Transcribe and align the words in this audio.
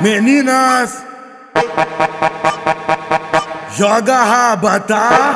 Meninas, 0.00 1.04
joga 3.76 4.16
a 4.16 4.24
raba, 4.24 4.80
tá? 4.80 5.34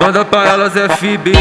Manda 0.00 0.24
pra 0.24 0.48
elas 0.48 0.72
FB. 0.74 1.32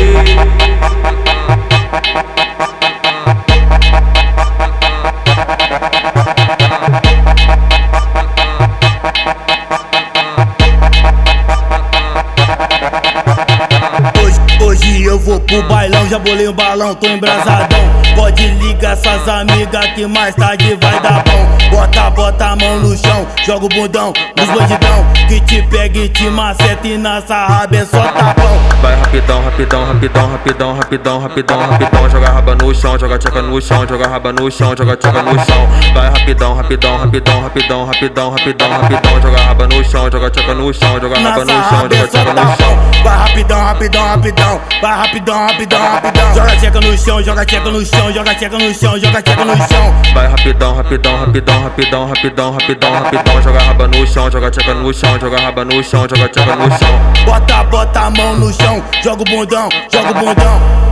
Pro 15.50 15.64
bailão, 15.64 16.08
já 16.08 16.20
bolei 16.20 16.48
um 16.48 16.54
balão, 16.54 16.94
tô 16.96 17.08
embrasadão. 17.08 17.80
Pode 18.16 18.48
ligar 18.48 18.94
essas 18.94 19.28
amigas 19.28 19.86
que 19.96 20.06
mais 20.06 20.36
tarde 20.36 20.78
vai 20.80 21.00
dar 21.02 21.24
bom. 21.24 21.70
Bota, 21.72 22.10
bota 22.12 22.46
a 22.46 22.56
mão 22.56 22.80
no 22.80 22.96
chão, 22.96 23.28
joga 23.44 23.66
o 23.66 23.70
bundão 23.70 24.14
nos 24.38 24.48
bandidão. 24.48 25.06
Que 25.28 25.40
te 25.42 25.62
pega 25.64 26.00
e 26.00 26.10
te 26.10 26.30
maceta 26.30 26.88
e 26.88 26.98
na 26.98 27.22
sarraba 27.22 27.76
é 27.76 27.86
só 27.86 28.02
tapão. 28.02 28.60
Vai 28.82 28.96
rapidão, 28.96 29.44
rapidão, 29.44 29.86
rapidão, 29.86 30.32
rapidão, 30.32 30.74
rapidão, 30.74 31.20
rapidão, 31.20 31.60
rapidão. 31.60 32.10
Joga 32.10 32.30
raba 32.30 32.56
no 32.56 32.76
chão, 32.76 33.00
joga 33.00 33.16
a 33.16 33.18
tcheca 33.18 33.42
no 33.42 33.62
chão, 33.62 33.88
joga 33.88 34.08
raba 34.08 34.34
no 34.34 34.52
chão, 34.52 34.76
joga 34.78 34.94
a 34.94 34.98
tcheca 34.98 35.24
no 35.24 35.46
chão. 35.46 35.68
Vai 35.94 36.10
rapidão, 36.10 36.54
rapidão, 36.56 36.98
rapidão, 36.98 37.42
rapidão, 37.42 37.86
rapidão, 37.86 38.32
rapidão, 38.32 38.70
rapidão. 38.70 39.22
Joga 39.22 39.42
raba 39.42 39.68
no 39.68 39.84
chão, 39.84 40.10
joga 40.12 40.28
a 40.28 40.30
tcheca 40.30 40.54
no 40.54 40.74
chão, 40.74 41.00
joga 41.00 41.20
raba 41.20 41.46
no 41.46 41.52
chão, 41.52 41.80
joga 41.82 41.96
é 41.96 42.00
a 42.00 42.02
só 42.02 42.08
tcheca 42.08 42.34
no 42.34 42.56
chão. 42.58 42.80
Vai 43.04 43.18
rapidão, 43.18 43.64
rapidão, 43.64 44.08
rapidão. 44.08 44.62
Vai 44.82 44.98
rapidão, 44.98 45.39
rapidão, 45.48 45.80
rapidão. 45.80 46.34
Joga 46.34 46.52
a 46.52 46.56
tcheca 46.56 46.82
no 46.82 46.98
chão, 46.98 47.24
joga 47.24 47.42
a 47.42 47.46
tcheca 47.46 47.70
no 47.70 47.86
chão, 47.86 48.14
joga 48.14 48.32
a 48.32 48.36
tcheca 48.36 48.58
no 48.58 48.74
chão, 48.74 49.00
joga 49.00 49.20
a 49.20 49.22
tcheca 49.22 49.46
no 49.46 49.58
chão. 49.58 50.14
Vai 50.14 50.28
rapidão, 50.28 50.76
rapidão, 50.76 51.18
rapidão, 51.20 51.64
rapidão, 51.64 52.06
rapidão, 52.08 52.52
rapidão, 52.52 52.92
rapidão. 52.92 53.42
Joga 53.42 53.60
raba 53.60 53.88
no 53.88 54.08
chão, 54.08 54.32
joga 54.32 54.48
a 54.48 54.52
tcheca 54.52 54.74
no 54.74 54.94
chão, 54.94 55.20
joga 55.20 55.40
raba 55.40 55.66
no 55.66 55.84
chão, 55.84 56.02
joga 56.02 56.26
a 56.26 56.30
tcheca 56.30 56.56
no 56.56 56.78
chão. 56.78 57.00
Bota, 57.26 57.64
bota 57.64 58.00
a 58.00 58.10
mão 58.10 58.38
no 58.38 58.54
chão, 58.54 58.84
joga 59.04 59.22
o 59.22 59.26
bundão, 59.26 59.70
joga 59.92 60.12
o 60.12 60.14
bundão. 60.14 60.90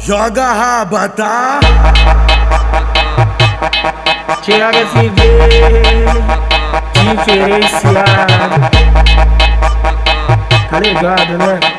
Joga 0.00 0.52
raba, 0.52 1.08
tá? 1.08 1.60
Thiago 4.42 4.78
FV 4.78 5.12
Diferenciado 6.94 8.70
Tá 10.70 10.80
ligado, 10.80 11.38
né? 11.38 11.77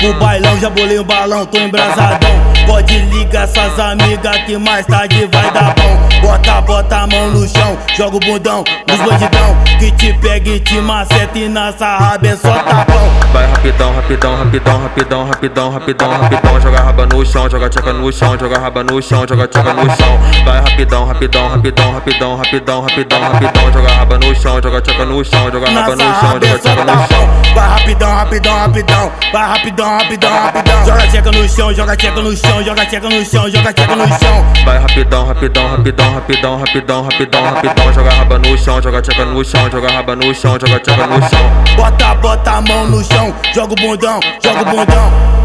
Pro 0.00 0.14
bailão, 0.14 0.58
já 0.58 0.70
bolei 0.70 0.98
um 0.98 1.04
balão, 1.04 1.44
tô 1.46 1.58
embrasadão. 1.58 2.30
Pode 2.66 2.98
ligar 2.98 3.44
essas 3.44 3.78
amigas 3.78 4.36
que 4.46 4.56
mais 4.56 4.86
tarde 4.86 5.28
vai 5.30 5.50
dar 5.52 5.74
bom. 5.74 6.20
Bota, 6.22 6.60
bota 6.62 6.96
a 6.96 7.06
mão 7.06 7.30
no 7.30 7.46
chão, 7.46 7.78
joga 7.94 8.16
o 8.16 8.20
bundão 8.20 8.64
nos 8.88 8.98
bandidão. 8.98 9.56
Que 9.78 9.90
te 9.92 10.12
pega 10.14 10.50
e 10.50 10.60
te 10.60 10.80
maceta 10.80 11.38
e 11.38 11.48
na 11.48 11.72
sarraba 11.72 12.26
é 12.26 12.36
só 12.36 12.52
tapão. 12.52 13.10
Vai 13.32 13.46
rapidão, 13.46 13.94
rapidão, 13.94 14.36
rapidão, 14.36 14.82
rapidão, 14.82 15.24
rapidão, 15.24 15.70
rapidão, 15.70 16.10
rapidão. 16.10 16.60
Joga 16.60 16.80
raba 16.80 17.06
no 17.06 17.26
chão, 17.26 17.50
joga 17.50 17.66
a 17.66 17.68
tcheca 17.68 17.92
no 17.92 18.12
chão, 18.12 18.38
joga 18.38 18.58
raba 18.58 18.84
no 18.84 19.02
chão, 19.02 19.26
joga 19.28 19.44
a 19.44 19.48
tcheca 19.48 19.74
no 19.74 19.96
chão. 19.96 20.18
Vai 20.44 20.60
rapidão, 20.60 21.04
rapidão, 21.04 21.48
rapidão, 21.48 21.92
rapidão, 21.92 22.36
rapidão, 22.36 22.80
rapidão, 22.82 23.20
rapidão. 23.20 23.72
Joga 23.72 23.92
raba 23.92 24.18
no 24.18 24.34
chão, 24.34 24.60
joga 24.62 24.78
a 24.78 24.80
tcheca 24.80 25.04
no 25.04 25.24
chão, 25.24 25.50
joga 25.50 25.70
raba 25.70 25.96
no 25.96 26.02
chão, 26.02 26.30
joga 26.32 26.46
é 26.46 26.50
a 26.50 26.58
só 26.58 26.58
tcheca 26.58 26.84
no 26.84 27.06
chão. 27.08 27.29
Vai 27.54 27.68
rapidão, 27.68 28.14
rapidão, 28.14 28.58
rapidão. 28.58 29.12
Vai 29.32 29.48
rapidão, 29.48 29.98
rapidão, 29.98 30.30
rapidão. 30.30 30.84
Joga 30.84 31.02
a 31.02 31.06
tcheca 31.08 31.32
no 31.32 31.48
chão, 31.48 31.74
joga 31.74 31.92
a 31.92 31.96
tcheca 31.96 32.20
no 32.20 32.36
chão, 32.36 32.62
joga 32.64 32.82
a 32.82 32.86
tcheca 32.86 33.08
no 33.08 33.24
chão, 33.24 33.50
joga 33.50 33.70
a 33.70 33.72
tcheca 33.72 33.96
no 33.96 34.08
chão. 34.08 34.44
Vai 34.64 34.78
rapidão, 34.78 35.26
rapidão, 35.26 35.68
rapidão, 35.68 36.14
rapidão, 36.14 36.56
rapidão, 36.58 37.02
rapidão, 37.02 37.42
rapidão. 37.42 37.92
Joga 37.92 38.10
raba 38.10 38.38
no 38.38 38.58
chão, 38.58 38.82
joga 38.82 38.98
a 38.98 39.02
tcheca 39.02 39.24
no 39.24 39.44
chão, 39.44 39.70
joga 39.70 39.90
raba 39.90 40.16
no 40.16 40.34
chão, 40.34 40.52
joga 40.52 40.80
tcheca 40.80 41.06
no 41.06 41.28
chão. 41.28 41.50
Bota, 41.76 42.14
bota 42.14 42.50
a 42.50 42.60
mão 42.60 42.88
no 42.88 43.04
chão, 43.04 43.34
joga 43.52 43.72
o 43.72 43.76
bundão, 43.76 44.20
joga 44.42 44.62
o 44.62 44.64
bundão. 44.64 45.40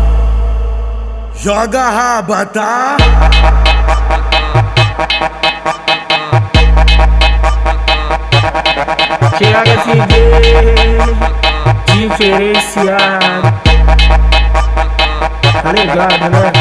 Joga 1.35 1.89
raba, 1.89 2.45
tá? 2.45 2.97
Thiago 9.37 9.69
FV 9.69 10.84
Diferenciado 12.35 13.61
Tá 15.63 15.71
ligado, 15.71 16.29
né? 16.29 16.51